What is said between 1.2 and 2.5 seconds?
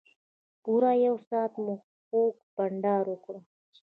ساعت مو خوږ